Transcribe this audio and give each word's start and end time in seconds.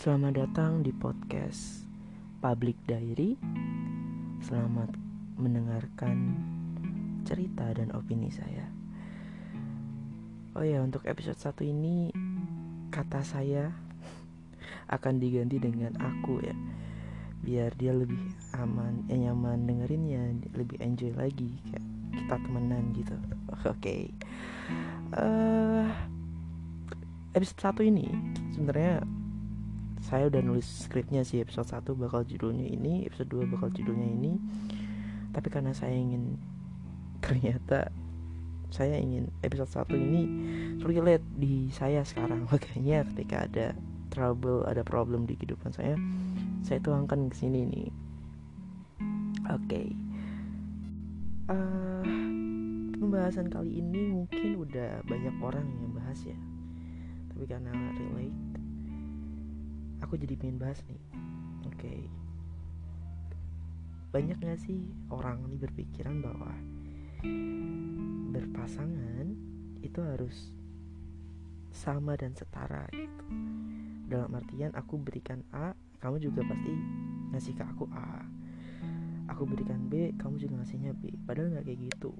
Selamat 0.00 0.32
datang 0.32 0.80
di 0.80 0.96
podcast 0.96 1.84
Public 2.40 2.88
Diary. 2.88 3.36
Selamat 4.40 4.88
mendengarkan 5.36 6.40
cerita 7.28 7.68
dan 7.76 7.92
opini 7.92 8.32
saya. 8.32 8.64
Oh 10.56 10.64
ya, 10.64 10.80
untuk 10.80 11.04
episode 11.04 11.36
1 11.36 11.52
ini 11.68 12.08
kata 12.88 13.20
saya 13.20 13.76
akan 14.96 15.20
diganti 15.20 15.60
dengan 15.60 15.92
aku 16.00 16.48
ya. 16.48 16.56
Biar 17.44 17.76
dia 17.76 17.92
lebih 17.92 18.24
aman, 18.56 19.04
eh, 19.12 19.20
nyaman 19.20 19.68
dengerinnya, 19.68 20.32
lebih 20.56 20.80
enjoy 20.80 21.12
lagi 21.12 21.60
kayak 21.68 21.84
kita 22.16 22.40
temenan 22.40 22.96
gitu. 22.96 23.12
Oke. 23.68 23.76
Okay. 23.76 24.02
Uh, 25.12 25.84
eh, 25.84 27.36
episode 27.36 27.84
1 27.84 27.92
ini 27.92 28.08
sebenarnya 28.56 29.19
saya 30.00 30.32
udah 30.32 30.40
nulis 30.40 30.88
skripnya 30.88 31.20
sih 31.22 31.44
episode 31.44 31.68
1 31.68 31.92
bakal 31.92 32.24
judulnya 32.24 32.64
ini 32.64 33.04
episode 33.04 33.28
2 33.28 33.52
bakal 33.52 33.68
judulnya 33.68 34.08
ini. 34.08 34.32
Tapi 35.30 35.48
karena 35.52 35.76
saya 35.76 35.94
ingin 35.94 36.40
ternyata 37.24 37.92
saya 38.72 38.96
ingin 38.96 39.28
episode 39.44 39.68
1 39.68 39.92
ini 39.98 40.22
relate 40.80 41.26
di 41.36 41.68
saya 41.70 42.00
sekarang. 42.02 42.46
Makanya 42.50 43.04
ketika 43.12 43.44
ada 43.44 43.66
trouble 44.10 44.66
ada 44.66 44.82
problem 44.82 45.28
di 45.28 45.38
kehidupan 45.38 45.70
saya 45.70 45.94
saya 46.64 46.82
tuangkan 46.82 47.28
ke 47.28 47.36
sini 47.36 47.60
nih. 47.68 47.88
Oke. 49.50 49.66
Okay. 49.66 49.86
uh, 51.50 51.54
eh, 51.54 52.96
pembahasan 53.00 53.50
kali 53.50 53.80
ini 53.82 54.14
mungkin 54.14 54.60
udah 54.60 55.02
banyak 55.04 55.34
orang 55.42 55.66
yang 55.80 55.92
bahas 55.92 56.20
ya. 56.24 56.38
Tapi 57.32 57.44
karena 57.48 57.72
relate 57.96 58.59
aku 60.00 60.16
jadi 60.20 60.34
pengen 60.36 60.58
bahas 60.60 60.80
nih. 60.88 61.02
Oke. 61.68 61.76
Okay. 61.76 62.00
banyak 64.10 64.42
gak 64.42 64.58
sih 64.58 64.90
orang 65.14 65.46
nih 65.46 65.62
berpikiran 65.62 66.18
bahwa 66.18 66.50
berpasangan 68.34 69.26
itu 69.86 70.02
harus 70.02 70.50
sama 71.70 72.18
dan 72.18 72.34
setara 72.34 72.90
gitu? 72.90 73.24
Dalam 74.10 74.34
artian 74.34 74.74
aku 74.74 74.98
berikan 74.98 75.46
A 75.54 75.78
kamu 76.02 76.18
juga 76.18 76.42
pasti 76.42 76.74
ngasih 77.30 77.54
ke 77.54 77.62
aku 77.62 77.86
A. 77.94 78.26
Aku 79.30 79.46
berikan 79.46 79.86
B 79.86 80.10
kamu 80.18 80.42
juga 80.42 80.58
ngasihnya 80.58 80.90
B. 80.98 81.14
Padahal 81.22 81.54
nggak 81.54 81.66
kayak 81.70 81.80
gitu. 81.86 82.10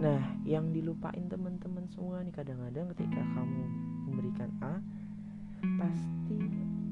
Nah 0.00 0.20
yang 0.44 0.74
dilupain 0.76 1.24
teman-teman 1.32 1.88
semua 1.88 2.20
nih 2.20 2.34
kadang-kadang 2.36 2.92
ketika 2.92 3.24
kamu 3.24 3.64
memberikan 4.20 4.52
A 4.60 4.76
pasti 5.80 6.36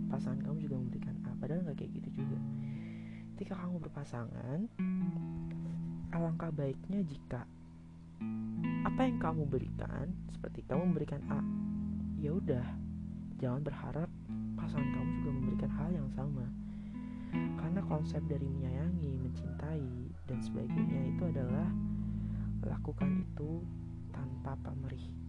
pasangan 0.09 0.41
kamu 0.49 0.65
juga 0.65 0.77
memberikan 0.81 1.13
A. 1.29 1.37
Padahal 1.37 1.61
nggak 1.69 1.77
kayak 1.77 1.93
gitu 2.01 2.25
juga. 2.25 2.41
Ketika 3.37 3.55
kamu 3.61 3.85
berpasangan 3.85 4.59
alangkah 6.17 6.49
baiknya 6.49 7.05
jika 7.05 7.45
apa 8.89 9.01
yang 9.05 9.21
kamu 9.21 9.45
berikan 9.45 10.09
seperti 10.33 10.65
kamu 10.65 10.89
memberikan 10.89 11.21
A 11.29 11.45
ya 12.17 12.33
udah. 12.33 12.65
Jangan 13.45 13.61
berharap 13.61 14.09
pasangan 14.57 14.89
kamu 14.89 15.11
juga 15.21 15.31
memberikan 15.37 15.71
hal 15.77 15.91
yang 15.93 16.09
sama. 16.17 16.49
Karena 17.61 17.85
konsep 17.85 18.25
dari 18.25 18.49
menyayangi 18.49 19.21
mencintai 19.21 20.17
dan 20.25 20.39
sebagainya 20.41 21.13
itu 21.13 21.23
adalah 21.29 21.69
lakukan 22.65 23.21
itu 23.21 23.61
tanpa 24.17 24.57
pamrih 24.65 25.28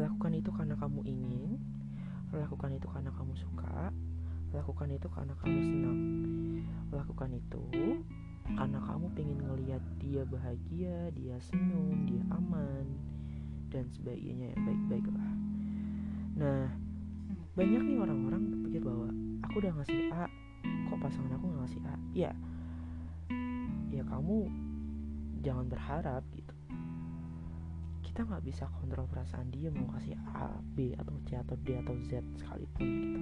Lakukan 0.00 0.32
itu 0.32 0.50
karena 0.52 0.74
kamu 0.80 1.00
ingin, 1.04 1.60
lakukan 2.32 2.72
itu 2.72 2.86
karena 2.88 3.10
kamu 3.12 3.34
suka, 3.36 3.92
lakukan 4.54 4.88
itu 4.90 5.06
karena 5.12 5.34
kamu 5.38 5.58
senang. 5.60 6.00
Lakukan 6.90 7.30
itu 7.36 7.62
karena 8.50 8.78
kamu 8.82 9.06
pengen 9.14 9.38
ngelihat 9.44 9.82
dia 10.02 10.22
bahagia, 10.26 11.12
dia 11.14 11.36
senyum, 11.38 12.08
dia 12.08 12.22
aman, 12.34 12.86
dan 13.70 13.86
sebagainya 13.92 14.56
yang 14.56 14.62
baik-baik 14.66 15.06
lah. 15.14 15.30
Nah, 16.40 16.62
banyak 17.54 17.82
nih 17.84 17.98
orang-orang 18.00 18.42
berpikir 18.50 18.82
bahwa 18.82 19.08
aku 19.46 19.54
udah 19.62 19.72
ngasih 19.78 20.10
A, 20.14 20.26
kok 20.88 20.98
pasangan 20.98 21.36
aku 21.36 21.44
gak 21.52 21.60
ngasih 21.66 21.80
A? 21.86 21.96
Ya, 22.16 22.32
ya 23.90 24.02
kamu 24.06 24.50
jangan 25.40 25.66
berharap 25.68 26.22
gitu 26.34 26.54
kita 28.10 28.26
nggak 28.26 28.42
bisa 28.42 28.66
kontrol 28.74 29.06
perasaan 29.06 29.54
dia 29.54 29.70
mau 29.70 29.86
kasih 29.94 30.18
A, 30.34 30.50
B 30.74 30.98
atau 30.98 31.14
C 31.30 31.38
atau 31.38 31.54
D 31.62 31.78
atau 31.78 31.94
Z 32.10 32.18
sekalipun 32.42 32.82
gitu. 32.82 33.18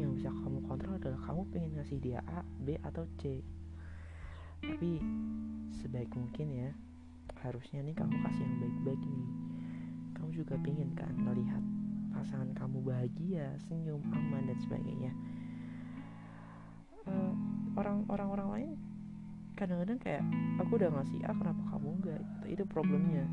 Yang 0.00 0.10
bisa 0.16 0.30
kamu 0.32 0.58
kontrol 0.64 0.96
adalah 0.96 1.20
kamu 1.28 1.40
pengen 1.52 1.70
ngasih 1.76 2.00
dia 2.00 2.24
A, 2.24 2.40
B 2.40 2.80
atau 2.80 3.04
C. 3.20 3.44
Tapi 4.64 4.96
sebaik 5.76 6.08
mungkin 6.16 6.46
ya 6.56 6.72
harusnya 7.44 7.84
nih 7.84 7.92
kamu 7.92 8.16
kasih 8.24 8.48
yang 8.48 8.56
baik-baik 8.64 9.02
nih. 9.04 9.28
Kamu 10.16 10.30
juga 10.32 10.54
pengen 10.56 10.96
kan 10.96 11.12
melihat 11.20 11.60
pasangan 12.16 12.48
kamu 12.56 12.80
bahagia, 12.80 13.52
senyum, 13.68 14.00
aman 14.08 14.48
dan 14.48 14.56
sebagainya. 14.64 15.12
Uh, 17.04 17.36
orang 17.76 18.08
orang 18.08 18.28
orang 18.32 18.48
lain 18.56 18.70
kadang-kadang 19.52 20.00
kayak 20.00 20.24
aku 20.56 20.80
udah 20.80 20.88
ngasih 20.96 21.20
A 21.28 21.36
kenapa 21.36 21.62
kamu 21.76 21.88
enggak 22.00 22.22
itu 22.48 22.64
problemnya 22.64 23.28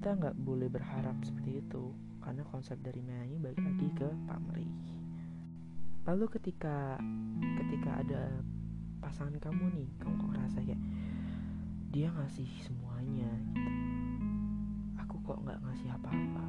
kita 0.00 0.16
nggak 0.16 0.32
boleh 0.40 0.72
berharap 0.72 1.12
seperti 1.20 1.60
itu 1.60 1.92
karena 2.24 2.40
konsep 2.48 2.80
dari 2.80 3.04
menyanyi 3.04 3.36
balik 3.36 3.60
lagi 3.60 3.88
ke 3.92 4.08
pamrih 4.24 4.72
lalu 6.08 6.24
ketika 6.40 6.96
ketika 7.60 8.00
ada 8.00 8.40
pasangan 9.04 9.36
kamu 9.36 9.68
nih 9.76 9.88
kamu 10.00 10.16
kok 10.16 10.30
ngerasa 10.32 10.58
kayak 10.64 10.80
dia 11.92 12.08
ngasih 12.16 12.48
semuanya 12.64 13.28
gitu? 13.52 13.72
Aku 15.04 15.20
kok 15.20 15.42
nggak 15.44 15.60
ngasih 15.68 15.92
apa-apa? 15.92 16.46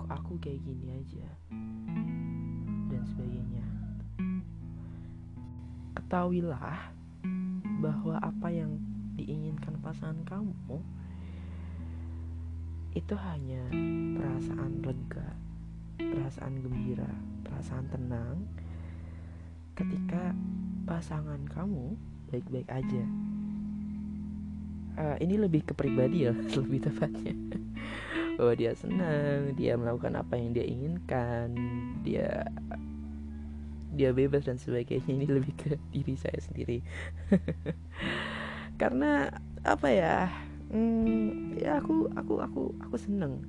Kok 0.00 0.08
aku 0.08 0.32
kayak 0.40 0.64
gini 0.64 0.96
aja? 0.96 1.28
Dan 2.88 3.02
sebagainya. 3.04 3.66
Ketahuilah 5.92 6.94
bahwa 7.84 8.16
apa 8.22 8.48
yang 8.48 8.80
diinginkan 9.18 9.76
pasangan 9.84 10.24
kamu 10.24 10.80
itu 12.90 13.14
hanya 13.14 13.62
perasaan 14.18 14.82
lega, 14.82 15.28
perasaan 15.94 16.54
gembira, 16.58 17.10
perasaan 17.46 17.86
tenang 17.86 18.36
ketika 19.78 20.34
pasangan 20.84 21.40
kamu 21.46 21.94
baik-baik 22.34 22.66
aja. 22.66 23.04
Uh, 25.00 25.16
ini 25.22 25.38
lebih 25.38 25.64
ke 25.64 25.72
pribadi 25.72 26.26
ya, 26.26 26.34
lebih 26.60 26.82
tepatnya. 26.90 27.34
Bahwa 28.34 28.52
dia 28.58 28.74
senang, 28.74 29.54
dia 29.54 29.78
melakukan 29.78 30.18
apa 30.18 30.34
yang 30.34 30.50
dia 30.50 30.66
inginkan, 30.66 31.54
dia 32.02 32.48
dia 33.94 34.10
bebas 34.10 34.50
dan 34.50 34.58
sebagainya. 34.58 35.06
Ini 35.06 35.26
lebih 35.30 35.54
ke 35.54 35.70
diri 35.94 36.18
saya 36.18 36.42
sendiri. 36.42 36.82
Karena 38.80 39.30
apa 39.62 39.88
ya? 39.94 40.49
Hmm, 40.70 41.58
ya 41.58 41.82
aku 41.82 42.08
aku 42.14 42.34
aku 42.40 42.62
aku 42.78 42.96
seneng. 42.96 43.42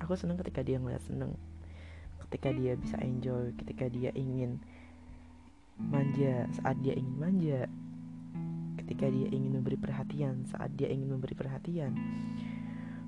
Aku 0.00 0.16
seneng 0.16 0.40
ketika 0.40 0.64
dia 0.64 0.80
ngeliat 0.80 1.04
seneng. 1.04 1.36
Ketika 2.26 2.50
dia 2.54 2.74
bisa 2.80 2.96
enjoy 3.00 3.52
ketika 3.60 3.90
dia 3.90 4.10
ingin 4.16 4.58
manja 5.76 6.48
saat 6.56 6.80
dia 6.80 6.96
ingin 6.96 7.16
manja. 7.20 7.60
Ketika 8.80 9.06
dia 9.06 9.28
ingin 9.30 9.60
memberi 9.60 9.76
perhatian 9.76 10.48
saat 10.48 10.72
dia 10.74 10.88
ingin 10.88 11.12
memberi 11.12 11.36
perhatian. 11.36 11.94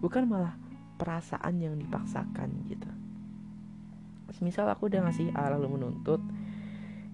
Bukan 0.05 0.29
malah 0.29 0.55
perasaan 1.01 1.59
yang 1.59 1.75
dipaksakan 1.81 2.69
gitu. 2.71 2.91
Misal 4.43 4.67
aku 4.67 4.91
udah 4.91 5.07
ngasih 5.07 5.31
A 5.39 5.55
lalu 5.55 5.79
menuntut 5.79 6.19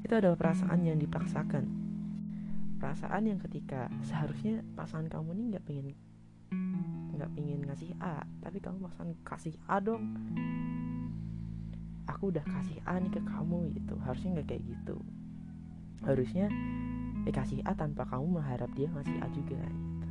itu 0.01 0.15
adalah 0.15 0.39
perasaan 0.39 0.81
yang 0.87 0.97
dipaksakan. 0.97 1.67
Perasaan 2.79 3.27
yang 3.27 3.43
ketika 3.43 3.91
seharusnya 4.07 4.63
pasangan 4.79 5.11
kamu 5.11 5.35
ini 5.35 5.43
nggak 5.53 5.65
pengen 5.67 5.93
nggak 7.19 7.31
pingin 7.35 7.67
ngasih 7.67 7.91
A 7.99 8.23
tapi 8.41 8.63
kamu 8.63 8.87
maksain 8.87 9.13
kasih 9.27 9.55
A 9.67 9.83
dong. 9.83 10.15
Aku 12.09 12.33
udah 12.33 12.43
kasih 12.47 12.81
A 12.89 12.97
nih 13.03 13.13
ke 13.13 13.21
kamu 13.21 13.75
gitu. 13.77 13.95
Harusnya 14.01 14.39
nggak 14.39 14.49
kayak 14.49 14.63
gitu. 14.65 14.97
Harusnya 16.07 16.47
eh 17.27 17.35
kasih 17.35 17.61
A 17.67 17.75
tanpa 17.77 18.09
kamu 18.09 18.41
mengharap 18.41 18.71
dia 18.73 18.89
ngasih 18.89 19.17
A 19.21 19.29
juga 19.35 19.61
gitu. 19.61 20.07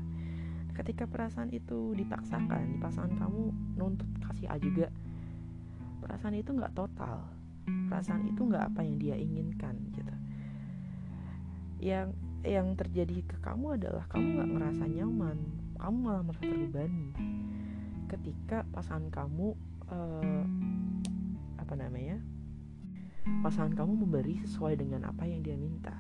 ketika 0.78 1.10
perasaan 1.10 1.50
itu 1.50 1.98
dipaksakan 1.98 2.78
pasangan 2.78 3.18
kamu 3.18 3.50
nuntut 3.82 4.06
kasih 4.22 4.46
A 4.46 4.62
juga 4.62 4.94
perasaan 6.06 6.38
itu 6.38 6.54
nggak 6.54 6.78
total. 6.78 7.26
Perasaan 7.66 8.30
itu 8.30 8.46
nggak 8.46 8.72
apa 8.72 8.86
yang 8.86 8.96
dia 9.02 9.16
inginkan 9.18 9.74
gitu. 9.92 10.14
Yang 11.82 12.14
yang 12.46 12.78
terjadi 12.78 13.26
ke 13.26 13.38
kamu 13.42 13.82
adalah 13.82 14.06
kamu 14.08 14.38
nggak 14.38 14.50
ngerasa 14.54 14.86
nyaman 14.86 15.38
kamu 15.78 15.98
malah 16.02 16.24
merasa 16.26 16.44
terbebani. 16.46 17.08
Ketika 18.08 18.66
pasangan 18.74 19.08
kamu 19.14 19.54
uh, 19.92 20.44
apa 21.62 21.74
namanya 21.76 22.18
pasangan 23.44 23.76
kamu 23.76 24.08
memberi 24.08 24.40
sesuai 24.48 24.80
dengan 24.80 25.08
apa 25.12 25.28
yang 25.28 25.44
dia 25.44 25.60
minta. 25.60 25.94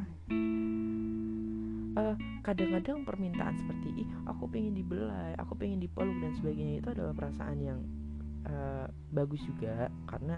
Eh, 1.98 2.16
kadang-kadang 2.46 3.04
permintaan 3.10 3.58
seperti 3.58 4.06
ih 4.06 4.10
aku 4.30 4.46
pengen 4.46 4.78
dibelai 4.78 5.34
aku 5.42 5.58
pengen 5.58 5.82
dipeluk 5.82 6.14
dan 6.22 6.30
sebagainya 6.38 6.78
itu 6.78 6.90
adalah 6.94 7.14
perasaan 7.18 7.58
yang 7.58 7.80
uh, 8.46 8.86
bagus 9.12 9.42
juga. 9.44 9.90
Karena 10.06 10.38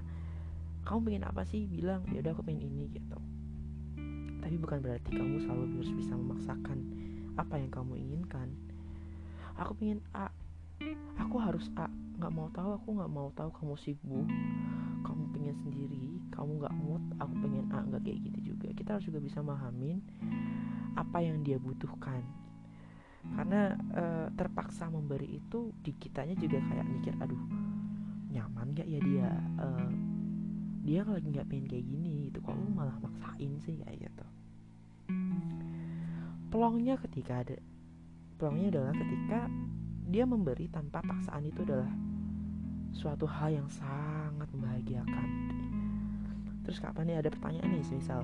kamu 0.88 1.00
pengen 1.06 1.24
apa 1.28 1.44
sih? 1.46 1.68
Bilang 1.68 2.08
ya 2.10 2.24
udah 2.24 2.32
aku 2.32 2.48
pengen 2.48 2.64
ini 2.64 2.90
gitu. 2.96 3.20
Tapi 4.40 4.56
bukan 4.56 4.80
berarti 4.80 5.12
kamu 5.12 5.44
selalu 5.44 5.64
harus 5.78 5.92
bisa 5.94 6.16
memaksakan 6.16 6.80
apa 7.36 7.56
yang 7.60 7.70
kamu 7.70 7.94
inginkan 8.08 8.56
aku 9.60 9.74
pengen 9.84 10.00
A. 10.16 10.32
Aku 11.20 11.36
harus 11.40 11.68
A. 11.76 11.92
Nggak 12.20 12.32
mau 12.32 12.48
tahu 12.52 12.70
aku 12.76 12.88
nggak 12.96 13.12
mau 13.12 13.30
tahu 13.36 13.50
kamu 13.52 13.76
sibuk. 13.80 14.28
Kamu 15.04 15.24
pengen 15.36 15.56
sendiri 15.60 16.20
kamu 16.32 16.64
nggak 16.64 16.76
mood 16.80 17.04
aku 17.20 17.34
pengen 17.44 17.66
A. 17.76 17.80
Nggak 17.84 18.02
kayak 18.08 18.20
gitu 18.32 18.40
juga. 18.56 18.68
Kita 18.72 18.90
harus 18.96 19.06
juga 19.06 19.20
bisa 19.20 19.44
memahamin 19.44 20.00
apa 20.96 21.18
yang 21.20 21.44
dia 21.44 21.60
butuhkan. 21.60 22.24
Karena 23.20 23.76
e, 23.76 24.04
terpaksa 24.32 24.88
memberi 24.88 25.44
itu 25.44 25.76
di 25.84 25.92
kitanya 25.92 26.40
juga 26.40 26.64
kayak 26.64 26.88
mikir 26.88 27.14
aduh 27.20 27.44
nyaman 28.32 28.72
gak 28.72 28.88
ya 28.88 29.00
dia? 29.04 29.30
E, 29.60 29.68
dia 30.88 31.04
lagi 31.04 31.28
nggak 31.28 31.48
pengen 31.52 31.68
kayak 31.68 31.86
gini 31.86 32.32
gitu. 32.32 32.40
Kok 32.40 32.56
lu 32.56 32.72
malah 32.72 32.96
maksain 33.04 33.60
sih? 33.60 33.76
Kayak 33.84 34.08
gitu. 34.08 34.26
Pelongnya 36.50 36.96
ketika 36.98 37.44
ada 37.46 37.60
pelongnya 38.40 38.80
adalah 38.80 38.96
ketika 38.96 39.52
dia 40.08 40.24
memberi 40.24 40.72
tanpa 40.72 41.04
paksaan 41.04 41.44
itu 41.44 41.68
adalah 41.68 41.92
suatu 42.96 43.28
hal 43.28 43.54
yang 43.54 43.70
sangat 43.70 44.48
membahagiakan. 44.56 45.28
Terus 46.64 46.80
kapan 46.80 47.12
nih 47.12 47.18
ada 47.20 47.30
pertanyaan 47.30 47.70
nih 47.76 47.84
misal 47.94 48.24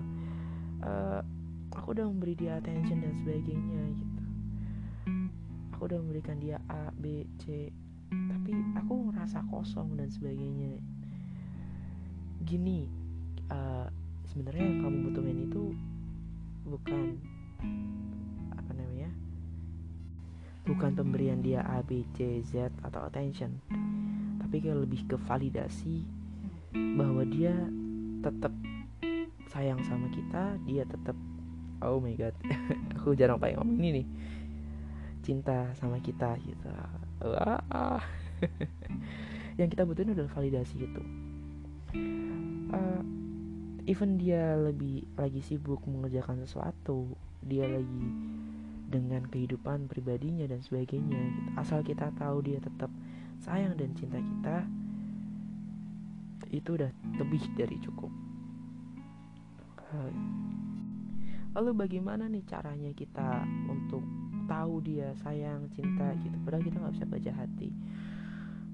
uh, 0.81 1.21
aku 1.75 1.93
udah 1.93 2.07
memberi 2.07 2.33
dia 2.33 2.57
attention 2.57 3.03
dan 3.03 3.13
sebagainya 3.19 3.81
gitu. 3.99 4.23
Aku 5.75 5.91
udah 5.91 5.99
memberikan 5.99 6.39
dia 6.39 6.63
A 6.71 6.89
B 6.95 7.27
C 7.43 7.69
tapi 8.09 8.53
aku 8.79 9.11
ngerasa 9.11 9.43
kosong 9.51 9.99
dan 9.99 10.07
sebagainya. 10.07 10.79
Gini 12.47 12.87
uh, 13.51 13.91
sebenarnya 14.31 14.63
yang 14.63 14.79
kamu 14.87 14.97
butuhin 15.11 15.39
itu 15.51 15.63
bukan 16.65 17.21
bukan 20.65 20.97
pemberian 20.97 21.39
dia 21.39 21.61
A, 21.63 21.85
B, 21.85 22.03
C, 22.17 22.41
Z 22.41 22.73
atau 22.81 23.05
attention. 23.05 23.61
Tapi 24.41 24.55
kayak 24.61 24.85
lebih 24.85 25.05
ke 25.05 25.15
validasi 25.15 26.05
bahwa 26.97 27.23
dia 27.25 27.53
tetap 28.21 28.51
sayang 29.53 29.79
sama 29.85 30.11
kita 30.11 30.59
dia 30.67 30.83
tetap 30.83 31.15
oh 31.79 32.01
my 32.01 32.11
god 32.17 32.35
aku 32.99 33.15
jarang 33.15 33.39
pakai 33.39 33.55
ngomong 33.55 33.79
ini 33.79 33.89
nih 34.01 34.07
cinta 35.23 35.71
sama 35.77 36.01
kita 36.01 36.35
gitu. 36.43 36.67
Wah. 37.23 38.03
yang 39.59 39.71
kita 39.71 39.87
butuhin 39.87 40.11
adalah 40.11 40.29
validasi 40.35 40.83
itu 40.83 41.01
uh, 42.75 43.01
even 43.85 44.17
dia 44.19 44.57
lebih 44.57 45.05
lagi 45.15 45.39
sibuk 45.39 45.83
mengerjakan 45.87 46.41
sesuatu 46.43 47.13
dia 47.45 47.69
lagi 47.69 48.05
dengan 48.85 49.25
kehidupan 49.25 49.89
pribadinya 49.89 50.45
dan 50.45 50.61
sebagainya 50.61 51.17
gitu. 51.17 51.49
asal 51.57 51.79
kita 51.81 52.13
tahu 52.15 52.45
dia 52.45 52.61
tetap 52.61 52.89
sayang 53.41 53.73
dan 53.75 53.91
cinta 53.97 54.21
kita 54.21 54.57
itu 56.53 56.69
udah 56.77 56.91
lebih 57.19 57.43
dari 57.57 57.75
cukup. 57.81 58.11
Lalu 61.55 61.71
bagaimana 61.87 62.27
nih 62.27 62.43
caranya 62.43 62.91
kita 62.91 63.47
untuk 63.71 64.03
tahu 64.45 64.83
dia 64.83 65.15
sayang 65.23 65.71
cinta 65.71 66.11
gitu? 66.19 66.35
Padahal 66.43 66.63
kita 66.63 66.77
nggak 66.83 66.95
bisa 66.99 67.07
baca 67.07 67.31
hati. 67.31 67.69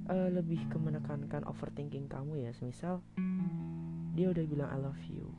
Uh, 0.10 0.34
lebih 0.34 0.66
ke 0.68 0.78
menekankan 0.81 1.46
overthinking 1.46 2.10
kamu 2.10 2.42
ya. 2.42 2.52
Semisal 2.57 3.06
dia 4.18 4.34
udah 4.34 4.46
bilang 4.50 4.69
I 4.74 4.78
love 4.81 5.04
you. 5.06 5.30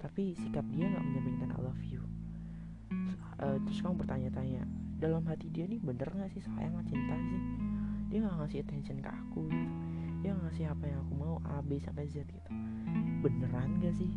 Tapi 0.00 0.36
sikap 0.36 0.64
dia 0.68 0.84
nggak 0.84 1.04
menyampaikan 1.04 1.50
I 1.56 1.60
love 1.64 1.84
you 1.88 2.19
uh, 3.40 3.56
terus 3.66 3.78
kamu 3.80 4.04
bertanya-tanya 4.04 4.62
dalam 5.00 5.24
hati 5.24 5.48
dia 5.48 5.64
nih 5.64 5.80
bener 5.80 6.06
nggak 6.12 6.30
sih 6.36 6.42
sayang 6.44 6.76
cinta 6.84 7.16
sih? 7.16 7.42
Dia 8.12 8.18
nggak 8.26 8.36
ngasih 8.42 8.58
attention 8.66 8.98
ke 9.00 9.10
aku 9.10 9.48
gitu. 9.48 9.68
Dia 10.20 10.36
nggak 10.36 10.44
ngasih 10.52 10.64
apa 10.68 10.84
yang 10.84 10.98
aku 11.06 11.14
mau 11.16 11.36
A 11.48 11.64
B 11.64 11.80
sampai 11.80 12.04
Z 12.10 12.28
gitu. 12.28 12.50
Beneran 13.24 13.80
gak 13.80 13.96
sih? 13.96 14.12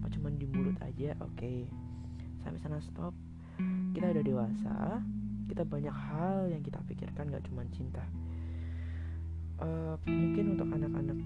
Apa 0.00 0.12
cuman 0.12 0.36
di 0.36 0.46
mulut 0.50 0.76
aja? 0.84 1.16
Oke. 1.24 1.36
Okay. 1.36 1.58
sampai 2.44 2.60
sana 2.62 2.78
stop. 2.78 3.16
Kita 3.96 4.12
udah 4.12 4.24
dewasa. 4.24 5.00
Kita 5.46 5.62
banyak 5.64 5.94
hal 5.94 6.50
yang 6.52 6.60
kita 6.60 6.82
pikirkan 6.84 7.32
gak 7.32 7.44
cuma 7.48 7.64
cinta. 7.72 8.04
Uh, 9.56 9.96
mungkin 10.04 10.58
untuk 10.58 10.68
anak-anak 10.68 11.16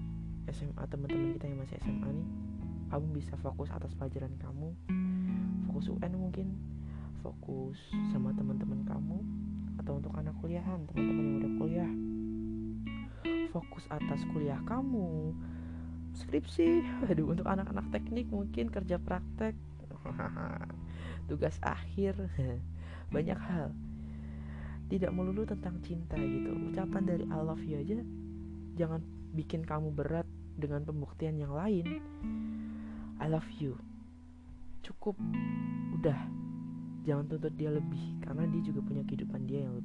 SMA 0.47 0.83
teman-teman 0.87 1.35
kita 1.35 1.45
yang 1.51 1.59
masih 1.59 1.75
SMA 1.83 2.09
nih 2.15 2.27
kamu 2.91 3.07
bisa 3.15 3.35
fokus 3.39 3.71
atas 3.71 3.95
pelajaran 3.95 4.31
kamu. 4.39 4.75
Fokus 5.67 5.87
UN 5.91 6.15
mungkin 6.19 6.47
fokus 7.21 7.77
sama 8.09 8.33
teman-teman 8.33 8.81
kamu 8.85 9.17
atau 9.81 9.97
untuk 9.97 10.13
anak 10.17 10.33
kuliahan 10.41 10.81
teman-teman 10.89 11.23
yang 11.23 11.37
udah 11.41 11.53
kuliah. 11.61 11.91
Fokus 13.53 13.85
atas 13.89 14.21
kuliah 14.33 14.59
kamu 14.65 15.33
skripsi. 16.17 16.81
Aduh 17.09 17.31
untuk 17.31 17.45
anak-anak 17.47 17.89
teknik 17.93 18.27
mungkin 18.29 18.73
kerja 18.73 18.97
praktek. 18.97 19.53
Tugas 21.29 21.57
akhir. 21.61 22.17
Banyak 23.15 23.39
hal. 23.39 23.71
Tidak 24.89 25.13
melulu 25.13 25.47
tentang 25.47 25.79
cinta 25.85 26.19
gitu. 26.19 26.51
Ucapan 26.73 27.03
dari 27.07 27.23
I 27.29 27.39
love 27.39 27.63
you 27.63 27.79
aja 27.79 28.01
jangan 28.75 29.03
bikin 29.37 29.63
kamu 29.63 29.93
berat 29.93 30.27
dengan 30.57 30.83
pembuktian 30.83 31.37
yang 31.37 31.53
lain. 31.53 32.01
I 33.21 33.29
love 33.29 33.47
you 33.61 33.77
cukup 34.81 35.13
udah 35.93 36.17
jangan 37.01 37.25
tuntut 37.25 37.53
dia 37.57 37.73
lebih 37.73 38.21
karena 38.21 38.45
dia 38.49 38.61
juga 38.61 38.79
punya 38.85 39.03
kehidupan 39.05 39.41
dia 39.49 39.65
yang 39.65 39.81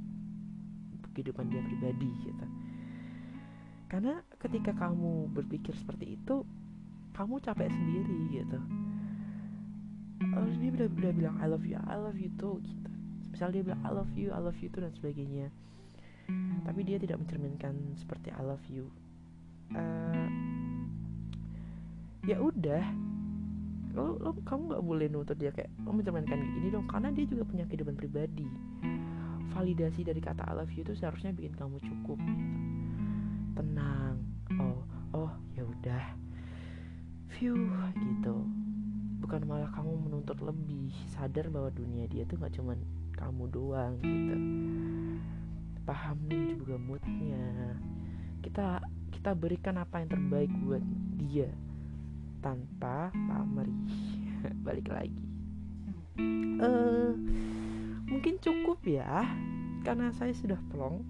kehidupan 1.17 1.49
dia 1.49 1.65
pribadi 1.65 2.11
gitu. 2.29 2.47
Karena 3.89 4.21
ketika 4.43 4.75
kamu 4.77 5.33
berpikir 5.33 5.73
seperti 5.79 6.21
itu 6.21 6.45
kamu 7.17 7.41
capek 7.41 7.73
sendiri 7.73 8.19
gitu. 8.29 8.59
Oh, 10.37 10.49
dia 10.61 10.71
udah, 10.73 10.89
udah 10.93 11.13
bilang 11.17 11.37
I 11.41 11.47
love 11.49 11.65
you 11.65 11.81
I 11.81 11.97
love 11.97 12.21
you 12.21 12.29
too 12.37 12.61
gitu. 12.61 12.91
Misal 13.33 13.53
dia 13.57 13.65
bilang 13.65 13.81
I 13.81 13.91
love 13.93 14.13
you 14.13 14.29
I 14.33 14.41
love 14.41 14.59
you 14.61 14.69
too 14.69 14.85
dan 14.85 14.93
sebagainya. 14.93 15.49
Tapi 16.67 16.81
dia 16.83 17.01
tidak 17.01 17.23
mencerminkan 17.23 17.97
seperti 17.97 18.35
I 18.35 18.43
love 18.45 18.65
you. 18.69 18.93
Uh, 19.73 20.29
ya 22.27 22.43
udah 22.43 22.83
lo, 23.97 24.21
lo 24.21 24.31
kamu 24.45 24.77
nggak 24.77 24.85
boleh 24.85 25.07
nuntut 25.09 25.41
dia 25.41 25.49
kayak 25.49 25.73
lo 25.81 25.91
mencerminkan 25.97 26.37
gini 26.37 26.69
dong. 26.69 26.85
Karena 26.85 27.09
dia 27.11 27.25
juga 27.25 27.49
punya 27.49 27.65
kehidupan 27.65 27.97
pribadi. 27.97 28.47
Validasi 29.57 30.05
dari 30.05 30.21
kata 30.21 30.45
I 30.45 30.53
love 30.53 30.73
you 30.77 30.85
itu 30.85 30.93
seharusnya 31.01 31.33
bikin 31.33 31.57
kamu 31.57 31.81
cukup. 31.81 32.21
Tenang. 33.57 34.21
Oh 34.61 34.85
oh 35.17 35.33
ya 35.57 35.65
udah. 35.65 36.05
View 37.41 37.57
gitu. 37.97 38.37
Bukan 39.25 39.49
malah 39.49 39.73
kamu 39.73 39.97
menuntut 39.97 40.37
lebih. 40.45 40.93
Sadar 41.17 41.49
bahwa 41.49 41.73
dunia 41.73 42.05
dia 42.13 42.29
tuh 42.29 42.37
nggak 42.37 42.53
cuman 42.53 42.79
kamu 43.17 43.45
doang 43.49 43.97
gitu. 44.05 44.37
Pahamin 45.89 46.61
juga 46.61 46.77
moodnya. 46.77 47.81
Kita 48.45 48.85
kita 49.09 49.33
berikan 49.33 49.81
apa 49.81 50.05
yang 50.05 50.13
terbaik 50.13 50.53
buat 50.61 50.85
dia 51.17 51.49
tanpa 52.47 53.11
pamrih. 53.11 53.75
Balik 54.67 54.87
lagi. 54.87 55.27
Uh, 56.63 57.13
mungkin 58.07 58.39
cukup 58.39 58.79
ya 58.87 59.27
karena 59.83 60.15
saya 60.15 60.31
sudah 60.31 60.63
plong. 60.71 61.03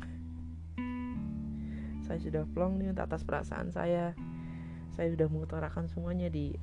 Saya 2.08 2.16
sudah 2.24 2.48
plong 2.56 2.80
nih 2.80 2.96
untuk 2.96 3.04
atas 3.04 3.20
perasaan 3.20 3.68
saya. 3.68 4.16
Saya 4.96 5.12
sudah 5.12 5.28
mengutarakan 5.28 5.92
semuanya 5.92 6.32
di 6.32 6.56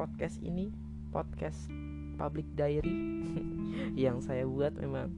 podcast 0.00 0.40
ini 0.40 0.72
podcast 1.12 1.68
public 2.16 2.48
diary 2.56 2.96
yang 4.08 4.24
saya 4.24 4.48
buat 4.48 4.72
memang. 4.72 5.12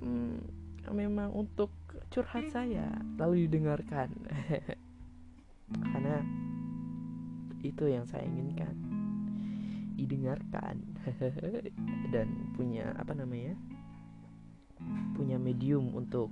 Hmm, 0.00 0.40
memang 0.96 1.28
untuk 1.36 1.68
curhat 2.08 2.48
saya 2.48 2.88
lalu 3.20 3.44
didengarkan. 3.44 4.08
Karena 5.92 6.45
itu 7.62 7.84
yang 7.88 8.04
saya 8.08 8.24
inginkan. 8.26 8.74
Didengarkan. 9.96 10.82
Dan 12.14 12.52
punya 12.56 12.92
apa 12.98 13.16
namanya 13.16 13.56
punya 15.16 15.40
medium 15.40 15.92
untuk 15.96 16.28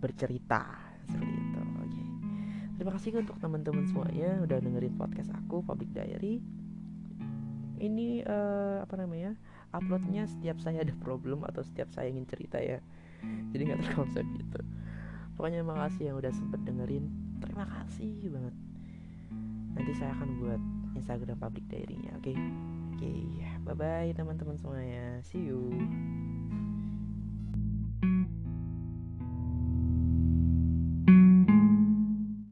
bercerita. 0.00 0.64
Seperti 1.04 1.34
itu. 1.36 1.60
Oke. 1.60 2.02
Terima 2.80 2.92
kasih 2.96 3.20
untuk 3.20 3.36
teman-teman 3.38 3.84
semuanya 3.86 4.40
udah 4.42 4.58
dengerin 4.58 4.96
podcast 4.96 5.30
aku 5.36 5.60
Public 5.62 5.92
Diary. 5.92 6.40
Ini 7.82 8.22
uh, 8.22 8.86
apa 8.86 8.94
namanya 8.94 9.34
uploadnya 9.74 10.30
setiap 10.30 10.62
saya 10.62 10.86
ada 10.86 10.94
problem 11.02 11.42
atau 11.42 11.66
setiap 11.66 11.90
saya 11.90 12.08
ingin 12.08 12.24
cerita 12.26 12.62
ya. 12.62 12.78
Jadi 13.54 13.62
nggak 13.70 13.80
terkonsep 13.90 14.24
gitu. 14.38 14.60
Pokoknya 15.34 15.64
makasih 15.66 16.12
yang 16.12 16.16
udah 16.18 16.32
sempet 16.34 16.60
dengerin. 16.62 17.10
Terima 17.42 17.66
kasih 17.66 18.30
banget 18.30 18.51
nanti 19.72 19.92
saya 19.96 20.12
akan 20.18 20.28
buat 20.40 20.60
Instagram 20.98 21.38
public 21.40 21.64
diary-nya 21.68 22.12
oke 22.18 22.28
okay? 22.28 22.36
oke 22.36 23.00
okay, 23.00 23.20
bye 23.64 23.76
bye 23.76 24.10
teman-teman 24.12 24.56
semuanya 24.60 25.20
see 25.24 25.42
you 25.42 25.72